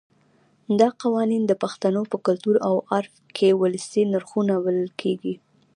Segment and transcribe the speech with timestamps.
[0.79, 5.33] دا قوانین د پښتنو په کلتور او عرف کې ولسي نرخونه بلل کېږي.